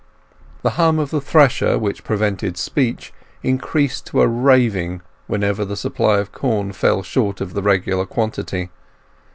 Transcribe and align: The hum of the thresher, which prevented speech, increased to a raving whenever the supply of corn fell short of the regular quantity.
The 0.63 0.71
hum 0.81 0.97
of 0.97 1.11
the 1.11 1.21
thresher, 1.21 1.77
which 1.77 2.03
prevented 2.03 2.57
speech, 2.57 3.13
increased 3.43 4.07
to 4.07 4.21
a 4.23 4.27
raving 4.27 5.03
whenever 5.27 5.63
the 5.63 5.77
supply 5.77 6.17
of 6.17 6.31
corn 6.31 6.71
fell 6.73 7.03
short 7.03 7.39
of 7.39 7.53
the 7.53 7.61
regular 7.61 8.07
quantity. 8.07 8.71